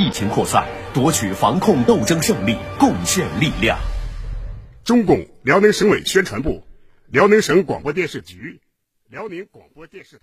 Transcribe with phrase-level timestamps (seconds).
[0.00, 3.78] 疫情扩散，夺取防控斗争胜利，贡献力量。
[4.82, 6.64] 中共辽宁省委宣传部、
[7.08, 8.62] 辽宁省广播电视局、
[9.10, 10.22] 辽宁广播电视台。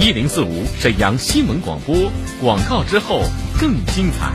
[0.00, 2.08] 一零四五沈阳新闻广播
[2.40, 3.24] 广告之后
[3.60, 4.32] 更精彩。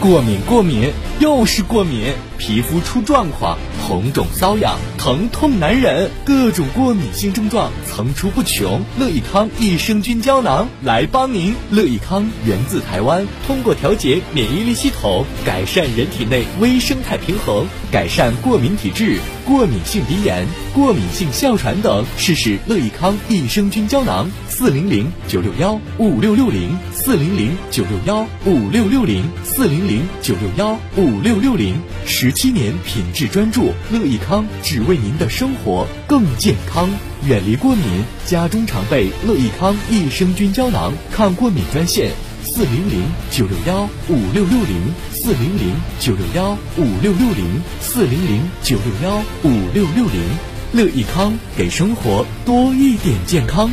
[0.00, 3.56] 过敏，过敏，又是过敏，皮肤出状况，
[3.90, 8.80] 红肿瘙痒，疼痛难忍，各种过敏性症状层出不穷。
[9.00, 11.52] 乐益康益生菌胶囊来帮您。
[11.72, 22.04] 乐益康源自台湾，通过调节免疫力系统，改善人体内微生态平衡，改善过敏体质、过敏性鼻炎、过敏性哮喘等。
[22.16, 31.74] 试试乐益康益生菌胶囊，四零零九六幺五六六零，四零零九六幺五六六零，四零零九六幺五六六零。
[32.06, 36.88] 十七年品质专注，乐益康只为您的生活更健康，
[37.26, 37.84] 远离过敏。
[38.26, 42.10] 家中常备乐益康益生菌胶囊，抗过敏专线：
[42.42, 50.20] 四零零九六幺五六六零，四零零九六幺五六六零，四零零九六幺五六六零。
[50.72, 53.70] 乐益康给生活多一点健康。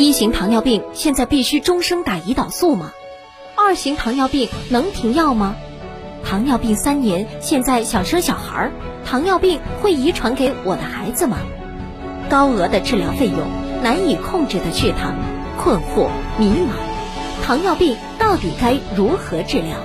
[0.00, 2.92] 一型糖尿病现在必须终生打胰岛素吗？
[3.54, 5.56] 二型糖尿病能停药吗？
[6.24, 8.72] 糖尿病三年，现在想生小孩儿，
[9.04, 11.36] 糖尿病会遗传给我的孩子吗？
[12.30, 13.38] 高额的治疗费用，
[13.82, 15.14] 难以控制的血糖，
[15.58, 19.76] 困惑迷茫，糖尿病到底该如何治疗？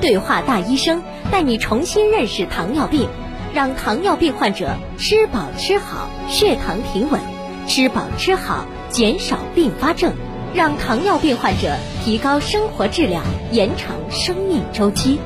[0.00, 3.10] 对话大医生带你重新认识糖尿病，
[3.52, 7.20] 让糖尿病患者吃饱吃好，血糖平稳，
[7.66, 8.64] 吃饱吃好。
[8.90, 10.12] 减少并发症，
[10.52, 15.18] 让糖尿病患者提高生活质量，延长生命周期。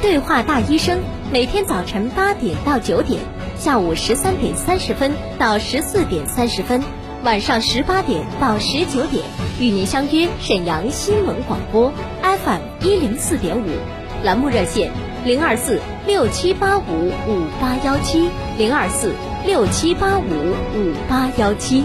[0.00, 0.98] 对话大医生，
[1.32, 3.20] 每天早晨八点到九点，
[3.56, 6.82] 下午十三点三十分到十四点三十分，
[7.22, 9.22] 晚上十八点到十九点，
[9.60, 13.68] 与您相约沈阳新闻广播 FM 一零四点五，
[14.22, 14.90] 栏目热线
[15.24, 18.28] 零二四六七八五五八幺七
[18.58, 19.12] 零二四
[19.46, 20.22] 六七八五
[20.74, 21.84] 五八幺七。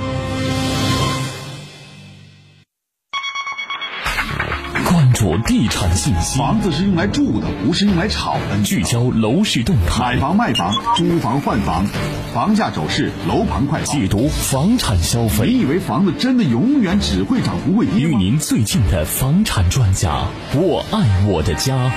[5.45, 8.61] 地产信息，房子是用来住的，不是用来炒的。
[8.63, 11.85] 聚焦楼市动态，买房卖房，租房换房，
[12.33, 15.47] 房价走势，楼盘快解读房产消费。
[15.47, 21.91] 你以为房子真的永远只会涨不会跌与您最近的房产专家，我爱我的家，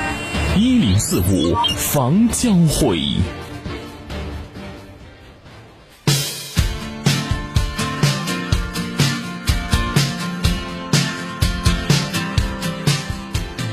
[0.57, 3.01] 一零四五房交会。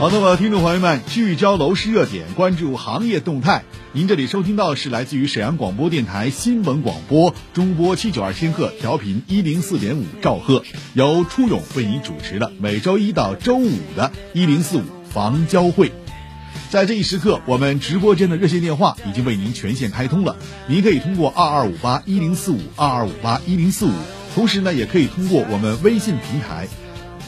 [0.02, 3.64] 好的，我的听众朋友们，聚焦楼市热点，关注行业动态。
[3.92, 10.64] 您这里收听到是来自于沈阳广播电台新闻广播中波七九二千赫调频一零四点五兆赫，
[10.96, 15.92] 由初勇为您主持的每周一到周五的一零四五房交会。
[16.72, 20.36] 在这一时刻，我们直播间的热线电话已经为您全线开通了，
[20.66, 23.94] 您可以通过二二五八一零四五二二五八一零四五，
[24.34, 26.68] 同时呢，也可以通过我们微信平台。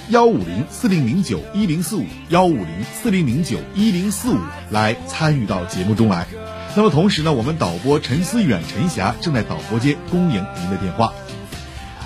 [0.10, 2.68] 幺五零四零零九一零四五幺五零
[3.02, 6.28] 四零零九一零四五来参与到节目中来。
[6.76, 11.14] 那么同时呢，我们导播陈思远、陈霞正在导播间恭迎您的电话。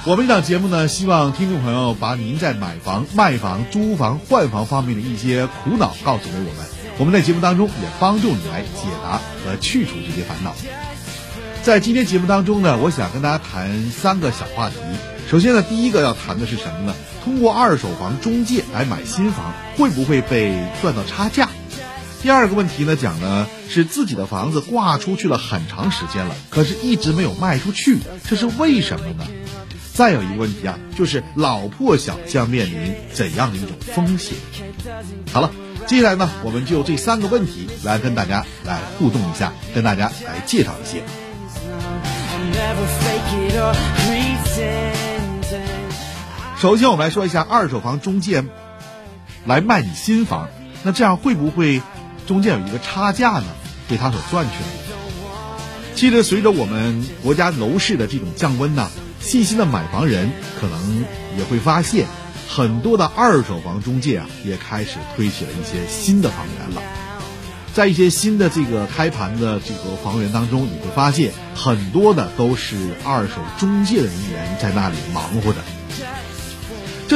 [0.06, 6.66] 我们这档节目呢，希望听众朋友把您在买房、卖房、租房、换房方面的一些苦恼告诉给我们，
[7.00, 10.53] 我们在节目当中也帮助你来解答和去除这些烦恼。
[11.64, 14.76] 在今天节目当中呢，我想跟大家谈三个小话题。
[15.29, 16.96] 首先呢，第一个要谈的是什么呢？
[17.24, 21.50] 通过二手房中介来买新房，会不会被赚到差价？
[22.22, 29.26] 第二个问题呢，讲呢是自己的房子挂出去了很长时间了，可是一直没有卖出去，这是为什么呢？
[29.94, 34.38] 再有一个问题啊，就是老破小将面临怎样的一种风险？
[35.34, 35.52] 好了，
[35.85, 41.03] 接下来呢，我们就这三个问题来跟大家来互动一下，跟大家来介绍一些。
[46.59, 48.43] 首先，我们来说一下二手房中介
[49.45, 50.49] 来卖你新房，
[50.81, 51.83] 那这样会不会
[52.25, 53.45] 中间有一个差价呢？
[53.87, 54.69] 被他所赚取了。
[55.93, 58.89] 其实，随着我们国家楼市的这种降温呢，
[59.19, 61.05] 细心的买房人可能
[61.37, 62.07] 也会发现，
[62.49, 66.81] 很多的二手房中介啊，也开始推起了一些新的房源了。
[67.75, 75.59] 在一些新的这个开盘的这个房源当中，你会发现很多的都是二手中介的人员在那里忙活着。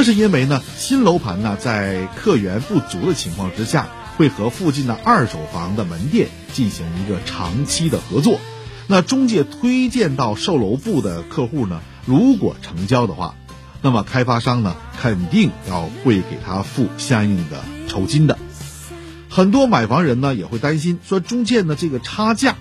[0.01, 3.88] 这是因为呢，新楼盘呢在客源不足的情况之下，
[4.18, 8.39] 会和附近的二手房的门店进行一个长期的合作。
[8.88, 13.36] 那中介推荐到售楼部的客户呢，如果成交的话，
[13.83, 18.39] 那么开发商呢肯定要会给他付相应的酬金的。
[19.30, 22.56] 很多买房人呢也会担心，说中介呢这个差价，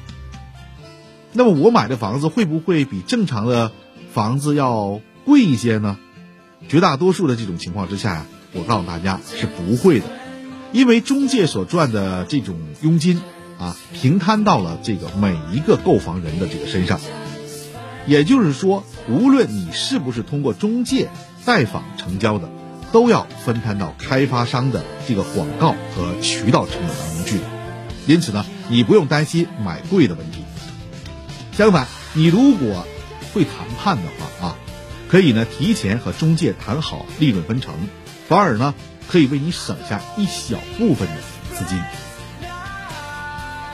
[1.32, 3.72] 那么我买的房子会不会比正常的
[4.12, 5.96] 房子要贵一些呢？
[6.68, 10.06] 绝大多数的这种情况之下呀，我告诉大家是不会的，
[10.72, 13.20] 因为中介所赚的这种佣金。
[13.60, 16.98] 啊，平摊到了这个每一个购房人的这个身上，
[18.06, 21.10] 也就是说，无论你是不是通过中介
[21.44, 22.48] 带访成交的，
[22.90, 27.38] 都要分摊到开发商的这个广告和渠道成本当中去。
[28.06, 30.42] 因此呢，你不用担心买贵的问题。
[31.52, 32.86] 相反，你如果
[33.34, 34.56] 会谈判的话啊，
[35.10, 37.74] 可以呢提前和中介谈好利润分成，
[38.28, 38.74] 反而呢
[39.08, 41.14] 可以为你省下一小部分的
[41.56, 41.76] 资金。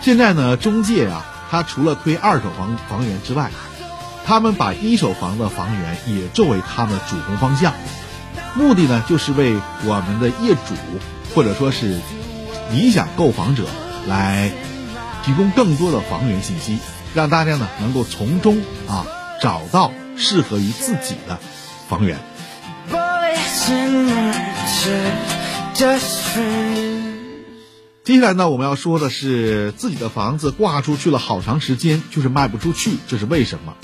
[0.01, 3.51] 现在呢，中介啊，他除了推二手房房源之外，
[4.25, 7.75] 他们把一手房的房源也作为他们的主攻方向，
[8.55, 10.75] 目的呢，就是为我们的业主
[11.35, 12.01] 或者说是
[12.73, 13.65] 理想购房者
[14.09, 14.51] 来
[15.25, 16.79] 提供更多的房源信息，
[17.15, 19.05] 让大家呢能够从中啊
[19.43, 21.39] 找到适合于自己的
[21.89, 22.19] 房源。
[28.05, 33.75] 接下来呢，我们要说的是自己的房子挂出去了好长时间，就是卖不出去，这是为什么？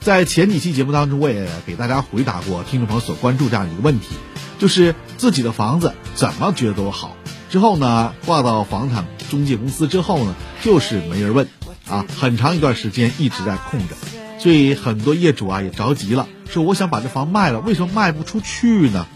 [0.00, 4.14] 在前几期节目当中，我也给大家回答过听众朋友所关注这样一个问题，
[4.58, 7.16] 就是自己的房子怎么觉得都好，
[7.50, 11.46] 之后呢挂到房产中介公司之后呢，就是没人问，
[11.88, 13.94] 啊，很长一段时间一直在空着，
[14.38, 19.06] 所以很多业主啊也着急了，说我想把这房卖了，为什么卖不出去呢？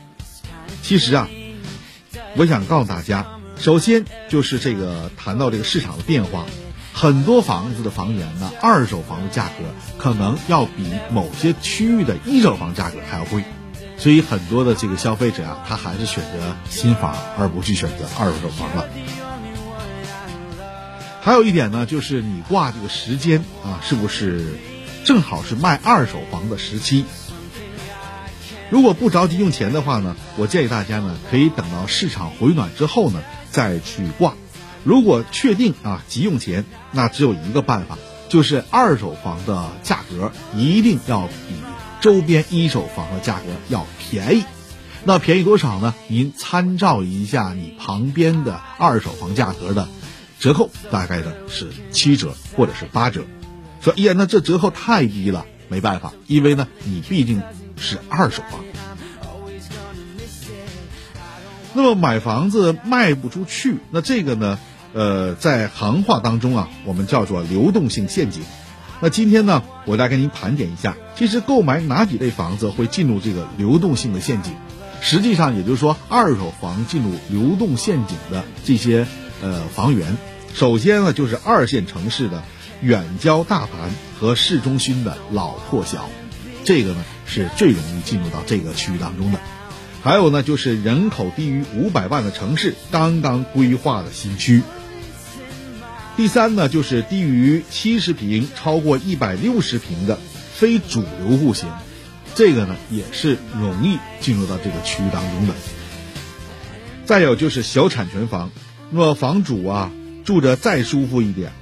[0.82, 1.28] 其实啊，
[2.37, 3.26] 我想告诉大家。
[3.58, 6.46] 首先就是这个谈到这个市场的变化，
[6.94, 9.64] 很多房子的房源呢，二手房的价格
[9.99, 13.44] 可能要比某些区域的一手房价格还要贵，
[13.99, 18.88] 所以很多的这个消费者啊，他还是选择新房而不去选择二手房了。
[21.20, 24.55] 还有一点呢，就是你挂这个时间啊，是不是
[25.05, 27.05] 正好是卖二手房的时期？
[28.70, 33.20] 如果不着急用钱的话呢，我建议大家呢，可以等到市场回暖之后呢。
[33.52, 34.35] 再去挂，
[34.85, 37.99] 如果确定啊急用钱，那只有一个办法，
[38.29, 41.56] 就是二手房的价格一定要比
[42.00, 44.44] 周边一手房的价格要便宜。
[45.03, 45.96] 那便宜多少呢？
[46.06, 49.88] 您参照一下你旁边的二手房价格的
[50.38, 53.25] 折扣，大概的是七折或者是八折。
[53.81, 57.43] 说，哎呀，那这折扣太低了，没办法，因为呢，你毕竟
[57.77, 58.61] 是二手房。
[61.73, 64.59] 那么买房子卖不出去，那这个呢？
[64.93, 68.43] 呃，在行话当中啊，我们叫做流动性陷阱。
[69.00, 74.53] 那今天呢，我来给您盘点一下，其实购买哪几类房子会进入这个流动性的陷阱？
[75.01, 79.06] 实际上，也就是说，二手房进入流动陷阱的这些
[79.41, 80.17] 呃房源，
[80.55, 82.43] 首先呢，就是二线城市的
[82.82, 86.08] 远郊大盘和市中心的老破小，
[86.65, 89.39] 这个呢是最容易进入到这个区域当中的。
[90.03, 94.63] 还有呢，就是人口低于五百万的城市刚刚规划的新区。
[96.17, 100.19] 第三呢，就是低于七十平、超过一百六十平的
[100.55, 101.69] 非主流户型，
[102.34, 105.55] 这个呢也是容易进入到这个区域当中的。
[107.05, 108.51] 再有就是小产权房，
[108.91, 109.93] 那么房主啊
[110.25, 111.53] 住着再舒服一点，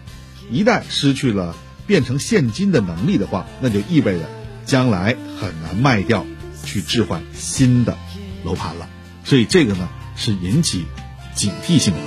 [0.51, 1.55] 一旦失去了
[1.87, 4.29] 变成现金的能力的话，那就意味着
[4.65, 6.27] 将来很难卖掉
[6.65, 7.97] 去置换新的。
[8.45, 8.89] 楼盘了，
[9.25, 10.87] 所以这个呢是引起
[11.35, 11.99] 警惕性的。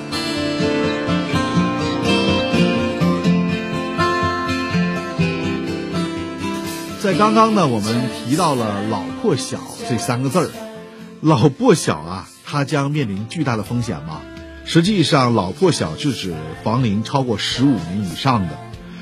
[7.02, 10.52] 在刚刚呢，我们提到了“老破小”这三个字儿
[11.20, 14.22] ，“老破小”啊，它将面临巨大的风险吗？
[14.64, 18.58] 实际上，“老破小”是指房龄超过十五年以上的，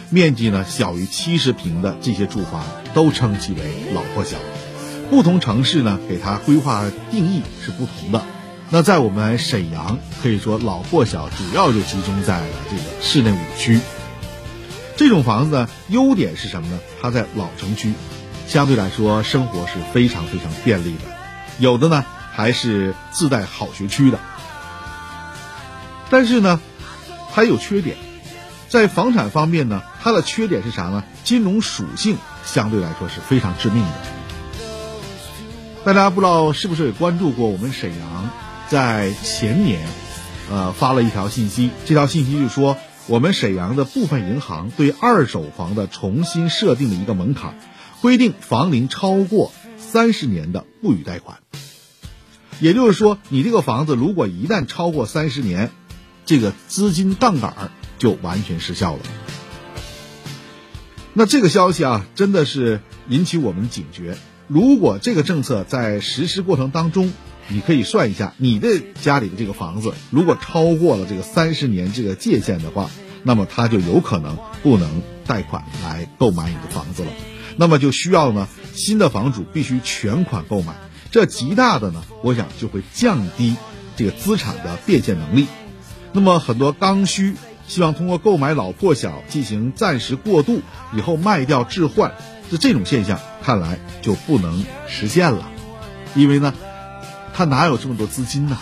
[0.10, 2.64] 面积呢小于七十平的这些住房，
[2.94, 3.60] 都称其为
[3.94, 4.38] “老破小”。
[5.12, 8.24] 不同城市呢，给它规划定义是不同的。
[8.72, 13.80] 那在我们沈阳，可以说老破小主要就集中在了这个市内五区。
[14.96, 16.80] 这种房子呢，优点是什么呢？
[17.02, 17.94] 它在老城区，
[18.48, 21.04] 相对来说生活是非常非常便利的，
[21.58, 24.20] 有的呢还是自带好学区的。
[26.10, 26.60] 但是呢，
[27.34, 27.98] 它有缺点，
[28.68, 31.04] 在房产方面呢，它的缺点是啥呢？
[31.24, 33.94] 金融属性相对来说是非常致命的。
[35.86, 38.30] 大家不知道是不是也关注过我们沈阳
[38.68, 39.88] 在前年，
[40.52, 42.76] 呃，发了一条信息，这条信息就说
[43.08, 47.56] 我们沈阳的部分银行对二手房的重新设定了一个门槛，
[48.02, 51.38] 规定房龄超过三十年的不予贷款。
[52.60, 55.72] 也就是说，你这个房子如果一旦超过三十年，
[56.30, 59.00] 这个资金杠杆就完全失效了。
[61.14, 64.16] 那这个消息啊，真的是引起我们警觉。
[64.48, 67.12] 如果这个政策在实施过程当中，
[67.48, 72.92] 你可以算一下，你的家里的这个房子如果超过了这个三十年这个界限的话，
[73.24, 77.12] 那么它就有可能不能贷款来购买你的房子了。
[77.58, 80.76] 那么就需要呢，新的房主必须全款购买，
[81.10, 83.56] 这极大的呢，我想就会降低
[83.98, 85.48] 这个资产的变现能力。
[86.12, 87.36] 那么很多刚需
[87.68, 90.62] 希望通过购买老破小进行暂时过渡，
[90.94, 92.14] 以后卖掉置换，
[92.50, 95.48] 这这种现象看来就不能实现了，
[96.16, 96.54] 因为呢，
[97.34, 98.58] 他哪有这么多资金呢？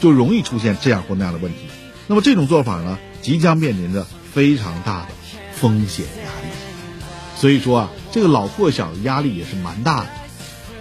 [0.00, 1.58] 就容易出现这样或那样的问题。
[2.06, 5.08] 那么这种做法呢，即将面临着非常大的
[5.54, 6.48] 风险压力。
[7.36, 10.06] 所以说啊，这个老破小的压力也是蛮大的。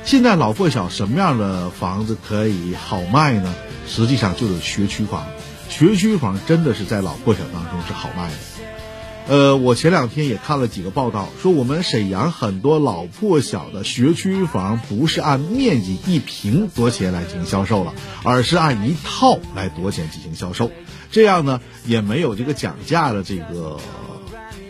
[0.06, 3.54] 现在老破小什么样的房子可以好卖呢？
[3.88, 5.28] 实际上就是学区房。
[5.70, 8.36] 学区房真的是在老破小当中是好卖的，
[9.28, 17.94] 呃，我前两天也看了几个报道，说我们沈阳很多老破小的学区房不是按面积一平多钱来进行销售了，
[18.24, 20.72] 而是按一套来多钱进行销售，
[21.12, 23.78] 这样呢也没有这个讲价的这个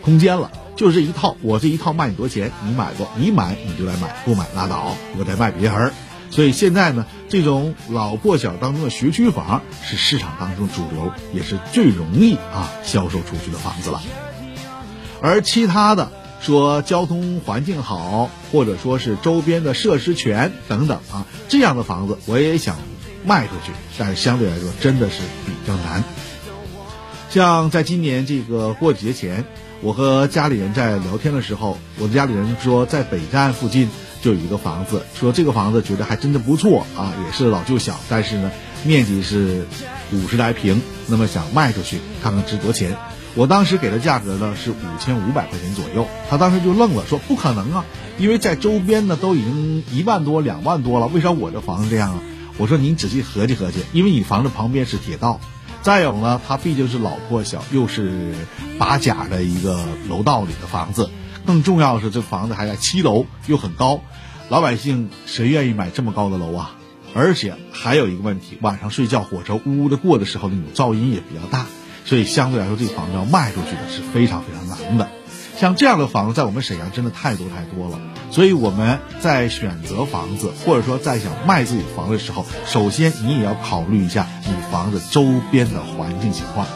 [0.02, 3.08] 空间了，就这一套，我这一套卖你多钱，你买不？
[3.18, 5.92] 你买你就来买，不买拉倒，我再卖别人。
[6.30, 14.02] 所以现在呢，这种老破小当中的学区房是市场当中主流，也是最容易啊销售出去的房子了。
[15.22, 22.78] 而其他的说交通环境好，或者说是周边的设施全等等啊，这样的房子我也想
[23.26, 26.04] 卖出去，但是相对来说真的是比较难。
[27.30, 29.44] 像在今年这个过节前，
[29.82, 33.90] 我和家里人在聊天的时候，我的家里人说在北站附近。
[34.22, 38.52] 就有一个房子，说这个房子觉得还真的不错啊，也是老旧小，但是呢，
[38.84, 39.66] 面积是
[40.12, 42.96] 五十来平，那么想卖出去看看值多钱。
[43.36, 47.86] 我当时给的价格呢是五千五百块钱左右，他当时就愣了，说不可能啊，
[48.18, 52.20] 因为在周边呢都已经一万多、两万多了，为啥我这房子这样啊？
[52.58, 55.40] 我说您仔细合计合计，因为你房子旁边是铁道，
[55.84, 58.34] 再有呢，它毕竟是老破小，又是
[58.80, 61.08] 八甲的一个楼道里的房子。
[61.48, 64.02] 更重要的是，这房子还在七楼，又很高，
[64.50, 66.76] 老百姓谁愿意买这么高的楼啊？
[67.16, 71.66] 而且还有一个问题，晚上睡觉火车呜呜的过的时候，那种噪音也比较大，
[72.04, 75.10] 所以相对来说，这房子要卖出去的是非常非常难的。
[75.58, 78.00] 像这样的房子，在我们沈阳真的太多太多了，
[78.30, 86.68] 所以我们在选择房子，或者说在想卖自己房子的时候，首先你也要考虑一下你房子周边的环境情况。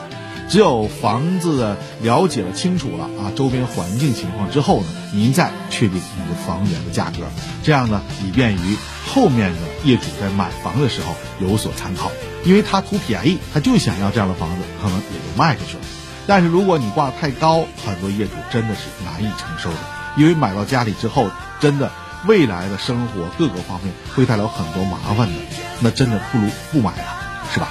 [0.51, 7.20] 只有房子了解了清楚了啊，周边环境情况之后呢，您再确定你的房源的价格，
[7.63, 8.75] 这样呢，以便于
[9.08, 12.12] 后面的业主在买房的时候有所参考。
[12.43, 15.84] 因为他图便宜，他就想要这样的房子，可能也就卖出去了。
[16.27, 19.77] 但是如果你挂的太高，很多业主真的是难以承受的，
[20.17, 21.29] 因为买到家里之后，
[21.62, 21.89] 真的
[22.27, 25.34] 未来的生活各个方面会带来很多麻烦的，
[25.79, 27.05] 那真的不如不买了，
[27.53, 27.70] 是吧？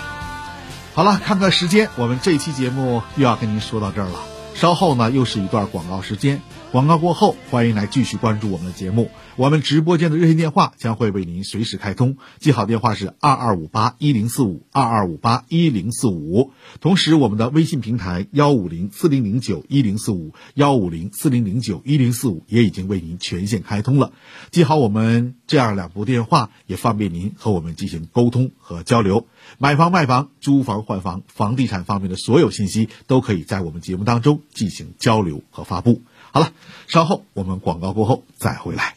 [1.00, 4.18] 好了，看看时间，我们这期节目又要跟您说到这儿了。
[4.54, 6.42] 稍后呢，又是一段广告时间。
[6.72, 9.10] 广告过后，欢迎来继续关注我们的节目。
[9.34, 16.52] 我们直播间的热线电话将会为您随时开通，记好电话是二二五八一零四五二二五八一零四五。
[16.80, 24.12] 同时，我们的微信平台幺五零四零零九一零四五幺五零四零零九一零四五也已经为您全线开通了。
[24.52, 29.26] 记好我们这样两部电话，也方便您和我们进行沟通和交流。
[29.58, 36.02] 买房、卖房、租房、换房，房地产方面的所有信息都可以在我们节目当中进行交流和发布。
[36.32, 36.52] 好了，
[36.86, 38.94] 稍后我们广告过后再回来。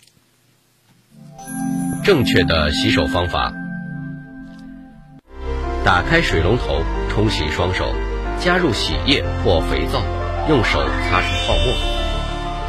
[2.03, 3.51] 正确的洗手方法：
[5.83, 7.91] 打开水龙头，冲洗双手，
[8.39, 10.01] 加入洗液或肥皂，
[10.47, 11.73] 用手擦出泡沫，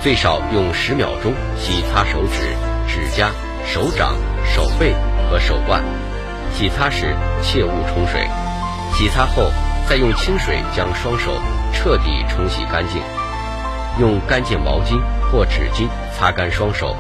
[0.03, 2.57] 最少用十秒钟洗擦手指、
[2.89, 3.31] 指甲、
[3.67, 4.17] 手掌、
[4.47, 4.95] 手背
[5.31, 5.83] 和手腕。
[6.55, 8.29] 洗擦时切勿冲水，
[8.95, 9.51] 洗擦后
[9.89, 11.33] 再用清水将双手
[11.73, 13.03] 彻底冲洗干净。
[13.97, 16.97] 用干净毛巾或纸巾擦干双手，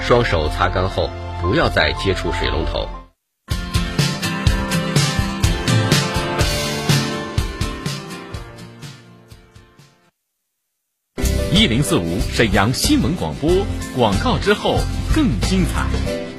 [0.00, 1.08] 双手擦干后
[1.40, 2.88] 不要再接触水龙头。
[11.52, 13.48] 一零四五沈阳新闻广播
[13.94, 14.78] 广告之后
[15.14, 16.31] 更精彩。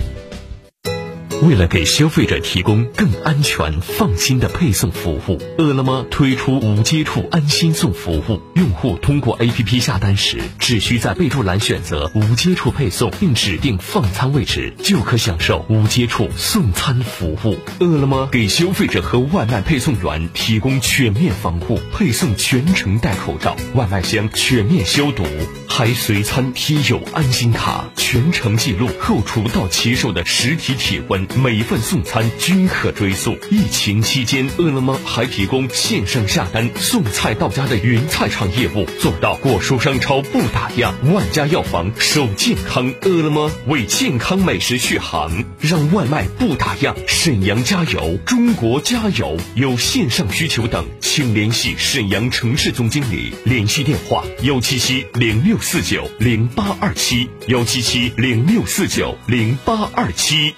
[1.41, 8.41] 为了给消费者提供更安全、放心的配送服务，饿了么推出无接触安心送服务。
[8.55, 17.57] 用户通过 APP 下单时，只需在备注栏选择“无接触配送”，并指定放餐位置，就可享受无接触送餐服务。
[17.79, 25.25] 饿了么给消费者和外卖配送员提供全面防护，配送全程戴口罩，外卖箱全面消毒，
[25.67, 31.22] 还随餐贴有安心卡，全程记录后厨到骑手的实体体温。
[31.35, 33.37] 每份送餐均可追溯。
[33.49, 42.93] 疫情期间，饿了么还提供线上下单送菜到家的云菜场业务，做到果蔬商超不打烊，万家药房守健康。
[43.01, 46.93] 饿了么为健康美食续航，让外卖不打烊。
[47.07, 49.37] 沈阳加油，中国加油！
[49.55, 60.53] 有线上需求等，请联系沈阳城市总经理，联系电话：幺七七零六四九零八二七，幺七七零六四九零八二七。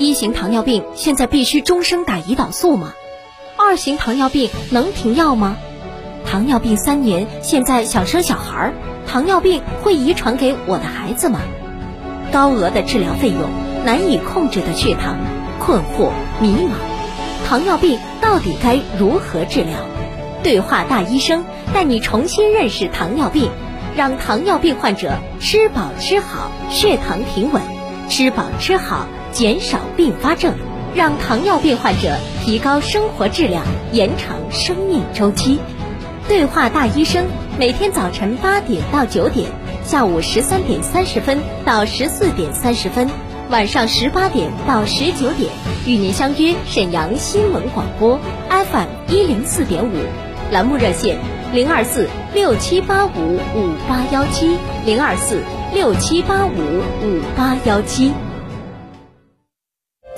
[0.00, 2.94] 一型糖尿病现在必须终生打胰岛素吗？
[3.58, 5.58] 二型糖尿病能停药吗？
[6.24, 8.72] 糖尿病三年，现在想生小孩儿，
[9.06, 11.40] 糖尿病会遗传给我的孩子吗？
[12.32, 13.42] 高额的治疗费用，
[13.84, 15.18] 难以控制的血糖，
[15.58, 16.70] 困惑迷茫，
[17.46, 19.80] 糖尿病到底该如何治疗？
[20.42, 23.50] 对话大医生带你重新认识糖尿病，
[23.94, 27.60] 让糖尿病患者吃饱吃好，血糖平稳，
[28.08, 29.06] 吃饱吃好。
[29.32, 30.54] 减少并发症，
[30.94, 35.58] 让糖尿病患者提高生活质量，延长生命周期。
[36.28, 37.26] 对话大医生，
[37.58, 39.48] 每天早晨八点到九点，
[39.84, 43.08] 下午十三点三十分到十四点三十分，
[43.50, 45.50] 晚上十八点到十九点，
[45.86, 49.92] 与您相约沈阳新闻广播 FM 一零四点五，
[50.52, 51.18] 栏目热线
[51.52, 55.40] 零二四六七八五五八幺七零二四
[55.74, 58.12] 六七八五五八幺七。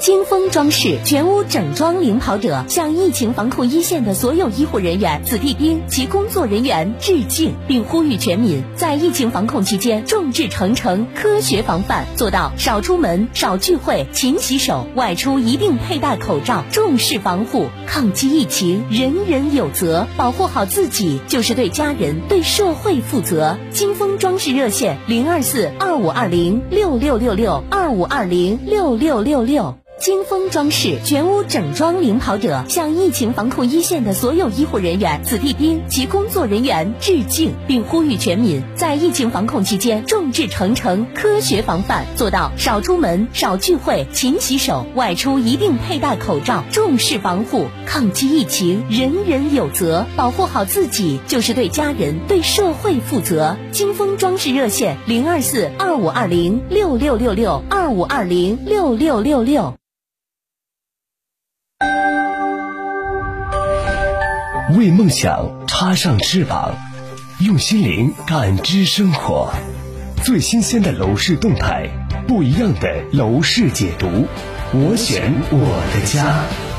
[0.02, 17.66] 金风装饰全屋整装领跑者向疫情防控一线的所有医护人员、子弟兵及工作人员致敬，并呼吁全民在疫情防控期间众志成城、科学防范，做到少出门、少聚会、勤洗手，外出一定佩戴口罩，重视防护。
[17.86, 23.56] 抗击疫情，人人有责，保护好自己就是对家人、对社会负责。
[23.70, 29.76] 金风装饰热线零二四二五二零六六六六二五二零六六六六。
[30.02, 47.66] 金风装饰全屋整装领跑者向疫情防控一线的所有医护人员、子弟兵及工作人员致敬，并呼吁全民在疫情防控期间众志成城、科学防范，做到少出门、少聚会、勤洗手，外出一定佩戴口罩，重视防护。
[47.86, 53.56] 抗击疫情，人人有责，保护好自己就是对家人、对社会负责。
[53.70, 59.74] 金风装饰热线零二四二五二零六六六六二五二零六六六六。
[64.76, 66.76] 为梦想插上翅膀，
[67.40, 69.52] 用心灵感知生活，
[70.24, 71.88] 最新鲜的楼市动态，
[72.26, 74.26] 不一样的楼市解读，
[74.72, 76.71] 我选我的家。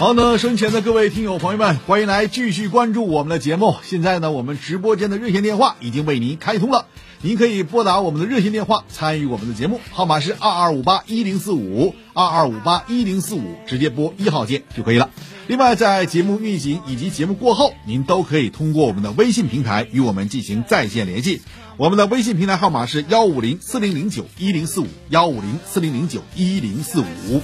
[0.00, 3.76] 好，那身前的各位听友朋友们，欢迎来继续关注我们的节目。
[3.82, 6.86] 现在呢，我们直播间的热线电话已经为您开通了。
[7.20, 15.10] 您可以拨打我们的热线电话参与我们的节目，号码是二二五八一零四五二二五八一零四五，直接拨一号键就可以了。
[15.48, 21.42] 另外，在节目运行以及节目过后，您都可以通过我们的微信平台与我们进行在线联系。
[21.76, 27.42] 我们的微信平台号码是幺五零四零零九一零四五幺五零四零零九一零四五。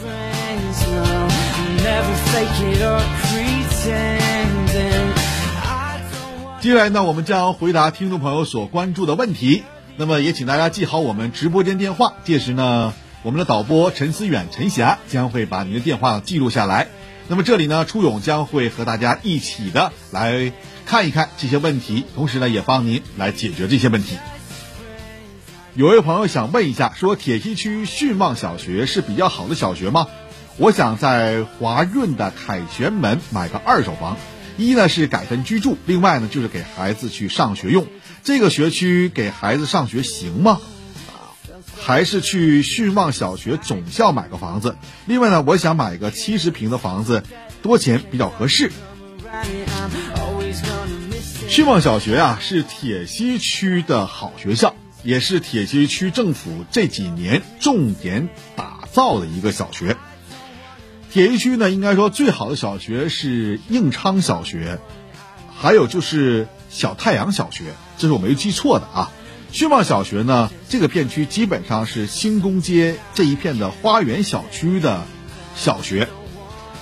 [6.60, 9.62] 接下来呢，我们将回答听众朋友所关注的问题。
[9.96, 12.14] 那么也请大家记好我们直播间电话。
[12.24, 16.88] 届时呢，我们的导播陈思远、陈霞将会把您的电话记录下来。
[17.28, 20.52] 那么这里呢，初勇将会和大家一起的来
[20.86, 24.16] 看一看这些问题，同时呢，也帮您来解决这些问题。
[25.74, 30.08] 有位朋友想问一下，说铁西区迅旺小学是比较好的小学吗？
[30.58, 34.16] 我想在华润的凯旋门买个二手房。
[34.58, 37.86] 一呢是改善居住，另外呢就是给孩子去上学用。
[38.24, 40.58] 这个学区给孩子上学行吗？
[41.78, 44.76] 还是去训望小学总校买个房子。
[45.04, 47.22] 另外呢，我想买个七十平的房子，
[47.62, 48.72] 多钱比较合适？
[51.48, 59.98] 训望小学啊，是铁西区的好学校，也是铁西区政府这几年重点打造的一个小学。
[61.10, 64.78] 铁西区呢，应该说最好的小学是应昌小学，
[65.56, 69.10] 还有就是小太阳小学，这是我没记错的啊。
[69.52, 75.04] 训望小学呢，这个片区基本上是新宫街这一片的花园小区的
[75.54, 76.08] 小学，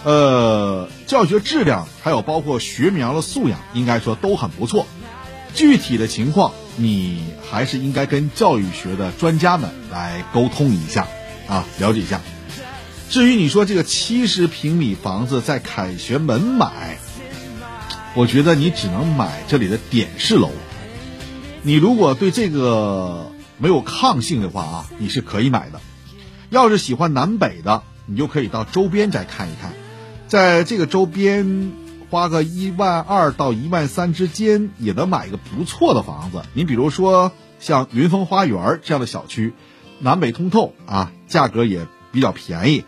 [0.03, 4.87] 呃，教学质量还有包括学苗的素养，应该说都很不错。
[5.55, 11.07] 具体的情况，你还是应该跟教育学的专家们来沟通一下
[11.47, 12.21] 啊，了解一下。
[13.11, 16.99] 至于你说这个七十平米房子在凯旋门买，
[18.15, 20.51] 我觉得你只能买这里的点式楼。
[21.63, 25.81] 你如果对这个没有抗性的话啊，你是可以买的。
[26.51, 29.73] 要是喜欢南北的，你就可以到周边再看一看，
[30.29, 31.73] 在这个周边
[32.11, 36.43] 花个一万二到一万三之间，也能买一个不错的房子。
[36.53, 39.55] 你比如说像云峰花园这样的小区，
[40.01, 42.85] 南北通透啊，价格也比较便宜。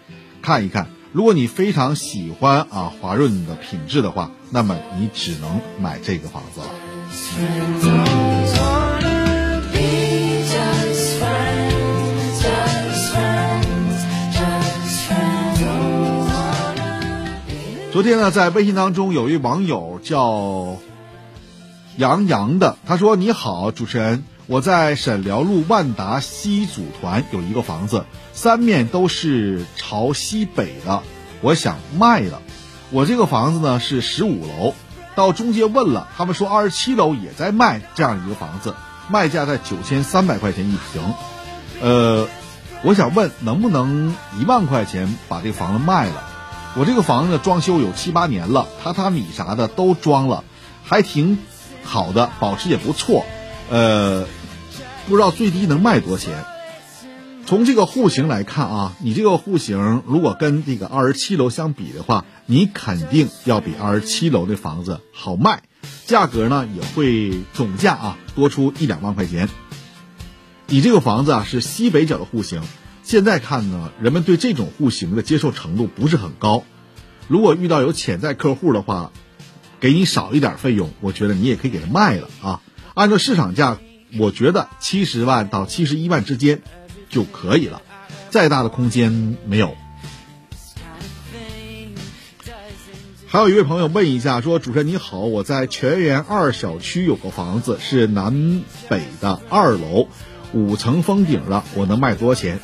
[0.46, 6.66] 看一看，如果你非常喜欢啊华润的品质的话，那么你只能买这个房子了。
[17.90, 20.76] 昨天呢，在微信当中有一网友叫
[21.96, 31.02] 杨洋的，他说：“你好，主持人，我在沈辽路万达西组团有一个房子，三面都是朝西北的，
[31.40, 32.40] 我想卖了。
[32.90, 34.74] 我这个房子呢是十五楼，
[35.16, 38.76] 到中介问了，他们说二十七楼也在卖这样一个房子，
[39.10, 41.02] 卖价在九千三百块钱一平。
[41.82, 42.28] 呃，
[42.82, 46.22] 我想问能不能一万块钱把这个房子卖了？”
[46.78, 50.44] 我这个房子装修有七八年了，榻榻米啥的都装了，
[50.84, 51.38] 还挺
[51.82, 53.24] 好的，保持也不错。
[53.68, 54.26] 呃，
[55.08, 56.44] 不知道最低能卖多少钱？
[57.46, 65.62] 从这个户型来看啊，你这个户型如果跟这个二十七楼相比的话，你肯定要比二十七楼的房子好卖，
[66.06, 69.48] 价格呢也会总价啊多出一两万块钱。
[70.66, 72.60] 你这个房子啊是西北角的户型。
[73.04, 76.64] 现在看呢，人们对这种户型的接受程度不是很高。
[77.28, 79.12] 如果遇到有潜在客户的话，
[79.78, 82.60] 给你少一点费用，我觉得你也可以给他卖了啊。
[82.94, 83.78] 按照市场价，
[84.18, 86.62] 我觉得七十万到七十一万之间
[87.08, 87.82] 就可以了，
[88.30, 89.74] 再大的空间没有。
[93.28, 100.08] 还有一位朋友问一下，说主持人你好，我在全园二小区有个房子是南北的二楼，
[100.52, 102.60] 五层封顶的，我能卖多少钱？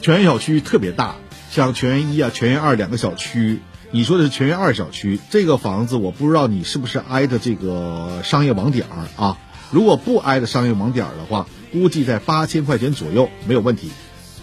[0.00, 1.14] 全园小区特别大，
[1.50, 3.60] 像全园一啊、全园二两个小区。
[3.92, 9.38] 你说的是全园二小区，这个房子我不知道你是不是挨着这个商业网点儿啊？
[9.72, 13.90] 如果不挨着商业网点的话，估计在八千块钱左右没有问题。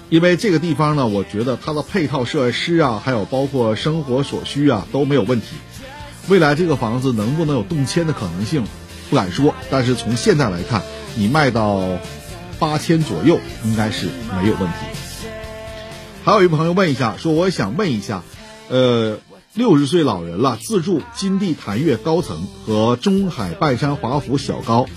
[0.10, 5.48] 因为这个地方呢，我觉得它的配套设施啊，还有包括生活所需啊都没有问题。
[6.28, 8.64] 未来这个房子能不能有动迁的可能性，
[9.10, 9.54] 不敢说。
[9.70, 10.82] 但是从现在来看，
[11.16, 11.84] 你卖到
[12.58, 14.76] 八千左右应该是没有问题。
[16.24, 18.24] 还有一朋友问一下，说我想问一下，
[18.68, 19.20] 呃，
[19.54, 24.88] 六十岁老人了，自住金地潭悦高层和中海半山华府小高，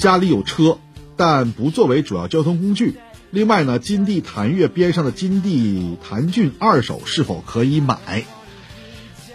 [0.00, 0.78] 家里有车，
[1.16, 2.98] 但不作为主要交通工具。
[3.30, 8.24] 另外呢，金地潭悦边上的金地潭郡二手是否可以买？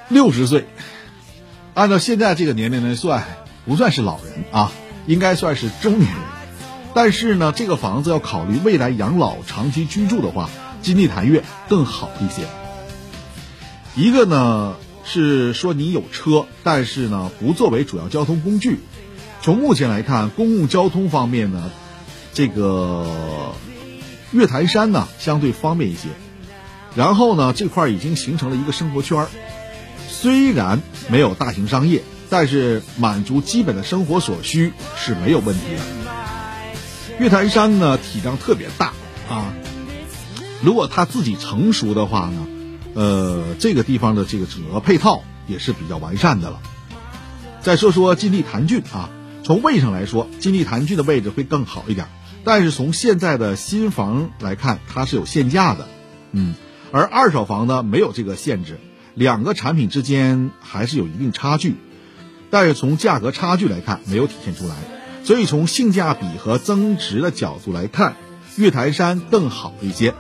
[0.10, 0.66] 六十岁，
[1.76, 3.24] 按照现在这个年龄来算，
[3.64, 4.72] 不算是老人啊，
[5.06, 6.22] 应该算是中年人。
[6.96, 10.50] 但是呢，这个房子要考虑未来养老、长期居住的话。
[10.82, 12.44] 金地潭悦更好一些。
[13.96, 18.80] 一个呢是说你有车，但是呢不作为主要交通工具。
[19.46, 21.70] 从目前来看，公共交通方面呢，
[22.34, 23.54] 这个
[24.32, 26.10] 月台山呢相对方便一些。
[26.96, 29.28] 然后呢这块已经形成了一个生活圈儿
[30.08, 37.20] 虽然没有大型商业，但是满足基本的生活所需是没有问题的。
[37.20, 38.94] 月台山呢体量特别大
[39.30, 39.54] 啊。
[40.64, 42.48] 如果它自己成熟的话呢，
[42.96, 46.60] 呃，这个地方的这个整个配套也是比较完善的了。
[47.62, 49.10] 再说说金地潭郡啊，
[49.46, 52.08] 从位上来说，金地潭骏的位置会更好一点，
[52.44, 55.88] 但是从现在的新房来看，它是有限价的，
[56.32, 56.56] 嗯，
[56.92, 58.80] 而二手房呢没有这个限制，
[59.14, 61.76] 两个产品之间还是有一定差距，
[62.50, 64.74] 但是从价格差距来看没有体现出来，
[65.24, 68.16] 所以从性价比和增值的角度来看。
[68.58, 70.14] 月台山更好一些。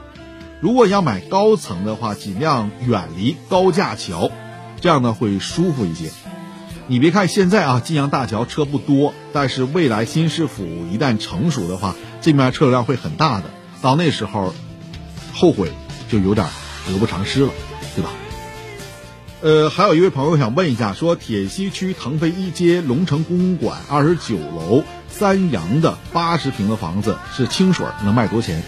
[0.59, 4.29] 如果要买高层的话，尽量远离高架桥，
[4.81, 6.11] 这样呢会舒服一些。
[6.87, 13.45] 你别看现在啊，晋阳大桥车不多，但是未来新市府一旦成熟的话，这面车流量会很大的。
[13.81, 14.53] 到那时候，
[15.33, 15.71] 后悔
[16.11, 16.45] 就有点
[16.85, 17.49] 得不偿失了，
[17.95, 18.11] 对吧？
[19.41, 28.61] 呃，还有一位朋友想问一下，说铁西区腾飞一街龙城公馆二十九楼三阳的八十平的房子是清水，能卖多钱？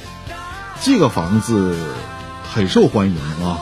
[0.82, 1.75] 这个房子
[2.51, 3.62] 很受欢迎啊，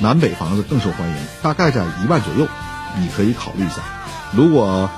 [0.00, 2.46] 南北房子更受欢迎，大概在一万左右。
[2.98, 3.82] 你可以考虑一下，
[4.32, 4.90] 如果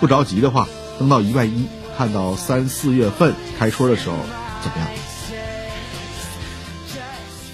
[0.00, 1.66] 不着急的话，等到一万一，
[1.96, 4.16] 看到三四月份开春的时候
[4.62, 4.88] 怎么样？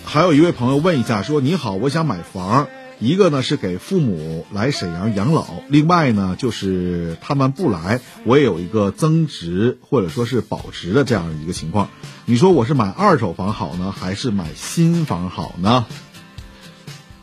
[0.05, 11.89] 还有一位朋友问一下，说你好，我想买房，一个呢是给父母来沈阳养老，另外呢就是他们不来，我也有一个增值或者说是保值的这样一个情况。
[12.25, 15.87] 你说我是买二手房好呢，还是买新房好呢？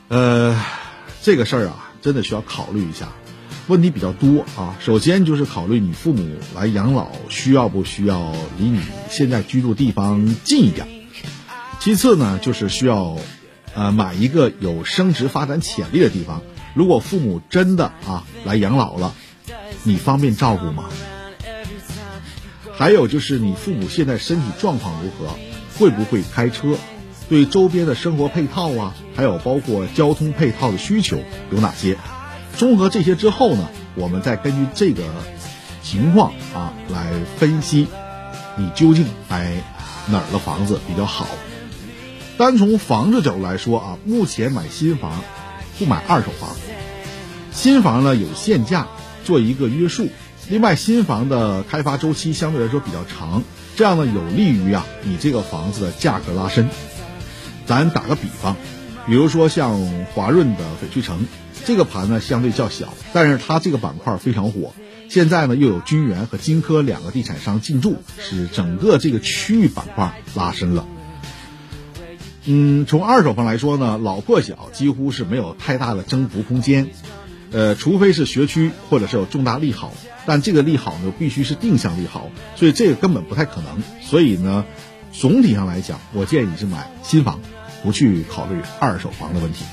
[0.08, 0.60] 呃，
[1.22, 1.89] 这个事儿啊。
[2.02, 3.10] 真的需要考虑一下，
[3.68, 4.78] 问题比较多啊。
[4.80, 10.88] 首先就是考虑你父母来养老需要不需要离你现在居住地方近一点。
[11.80, 13.18] 其次呢，就是需要，
[13.74, 16.42] 呃，买一个有升值发展潜力的地方。
[16.74, 19.14] 如果父母真的啊来养老了，
[19.84, 20.90] 你方便照顾吗？
[22.74, 25.38] 还有就是你父母现在身体状况如何，
[25.78, 26.78] 会不会开车？
[27.30, 31.20] 对周边的生活配套啊，还有包括交通配套的需求
[31.52, 31.96] 有哪些？
[32.58, 35.04] 综合这些之后呢，我们再根据这个
[35.84, 37.88] 情况啊来分析，
[38.58, 39.54] 你究竟买
[40.08, 41.28] 哪儿的房子比较好？
[42.36, 45.22] 单从房子角度来说啊，目前买新房
[45.78, 46.50] 不买二手房，
[47.52, 48.88] 新房呢有限价
[49.24, 50.08] 做一个约束，
[50.50, 53.44] 另外新房的开发周期相对来说比较长，
[53.76, 56.68] 这样呢有利于啊你这个房子的价格拉升。
[57.70, 58.56] 咱打个比方，
[59.06, 59.80] 比如说像
[60.16, 61.28] 华润的翡翠城，
[61.66, 64.74] 这个盘呢相对较小，但是它这个板块非常火。
[65.08, 70.88] 现在呢又有君元和金科两个地产商进驻，使整个这个区域板块拉伸了。
[72.46, 76.90] 嗯，从二手房来说呢，老破小几乎是没有太大的增幅空间，
[77.52, 79.94] 呃，除非是学区或者是有重大利好，
[80.26, 83.84] 但这个利好呢必须是定向利好，所以这个根本不太可能。
[84.02, 84.66] 所以呢，
[85.14, 87.40] 总体上来讲，我建议是买新房。
[87.84, 89.66] 不去考虑二手房的问题。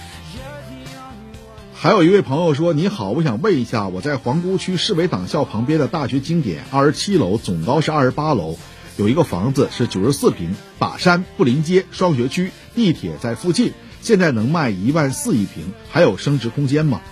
[1.78, 8.56] 还有一位朋友说：“你好，我想问一下，我在皇姑区市委党校旁边的大学经典二十七楼，总高是二十八楼，
[8.96, 17.02] 有一个房子是九十四平，把山不临街，双学区，地铁在附近，现在能卖一万四一平，还有升值空间吗？”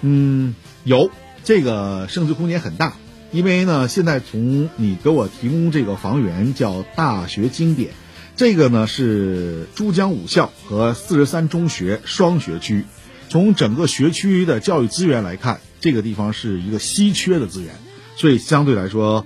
[0.00, 0.54] 嗯，
[0.84, 1.10] 有，
[1.42, 2.94] 这个升值空间很大，
[3.32, 7.90] 因为呢，现在从你给我提供这个房源叫大学经典。
[8.36, 12.84] 这个呢是珠江五校和四十三中学双学区，
[13.28, 17.76] 从整个学区的教育资源来看，这个地方是一个稀缺的资源，
[18.16, 19.24] 所以相对来说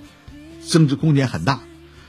[0.61, 1.61] 升值空间很大。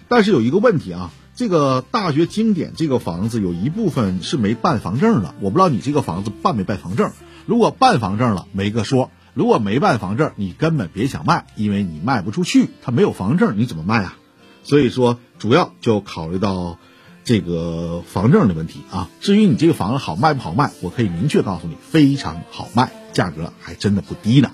[0.08, 7.12] 但是有一个问题啊，这个大学经典这个房子有一部分是没办房证的，我不知道你这个房子办没办房证。
[7.46, 14.18] 如果办房证了，没个说；如果没办房证，你根本别想卖，因为你卖不出去，它没有房证，你怎么卖啊？
[14.64, 16.78] 所以说，主要就考虑到。
[17.30, 24.50] 这个房证的问题啊，至于你这个房子好卖不好卖，我可以明确告诉你，非常好卖，价格还真的不低呢。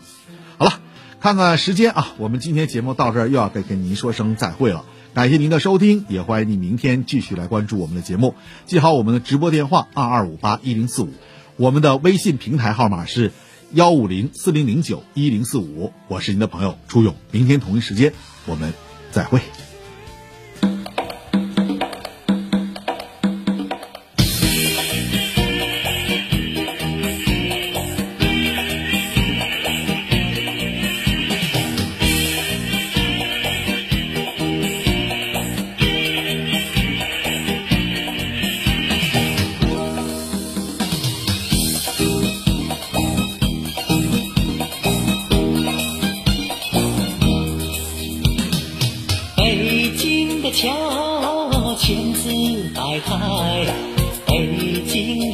[0.59, 0.79] 好了，
[1.19, 4.85] 看看时间啊，我们今天节目到这儿又要再跟您说声再会了。
[5.15, 8.35] 感谢您的收听，也欢迎你明天继续来关注我们的节目。
[8.67, 11.15] 记好我们的直播电话二二五八一零四五，
[11.57, 13.33] 我们的微信平台号码是
[13.73, 15.95] 幺五零四零零九一零四五。
[16.09, 18.13] 我是您的朋友初勇，明天同一时间
[18.45, 18.75] 我们
[19.13, 19.41] 再会。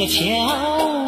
[0.07, 1.02] 桥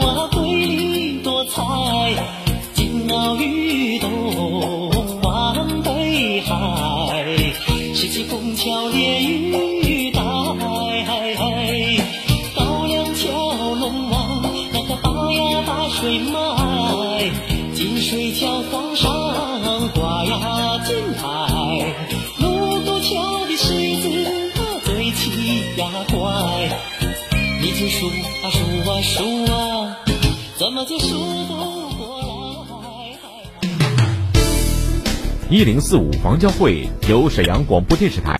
[35.54, 38.32] 一零四五房交会由沈阳广播电视台。